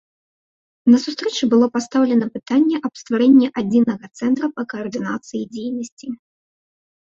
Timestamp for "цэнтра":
4.23-4.47